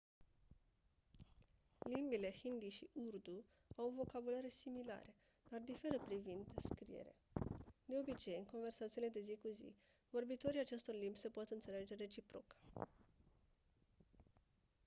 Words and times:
limbile 1.85 2.31
hindi 2.31 2.69
și 2.69 2.89
urdu 2.93 3.45
au 3.75 3.89
vocabulare 3.95 4.49
similare 4.49 5.15
dar 5.49 5.59
diferă 5.59 5.99
privind 5.99 6.47
scriere 6.55 7.15
de 7.85 7.95
obicei 7.99 8.37
în 8.37 8.45
conversațiile 8.45 9.09
de 9.09 9.21
zi 9.21 9.35
cu 9.37 9.47
zi 9.47 9.75
vorbitorii 10.09 10.59
acestor 10.59 10.95
limbi 10.95 11.17
se 11.17 11.29
pot 11.29 11.49
înțelege 11.49 11.95
reciproc 11.95 12.57